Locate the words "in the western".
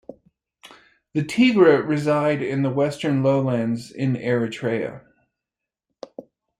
2.41-3.21